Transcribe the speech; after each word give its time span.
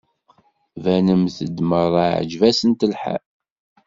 Banent-d 0.83 1.57
merra 1.69 2.03
iεǧeb-asent 2.11 2.85
lḥal. 2.91 3.23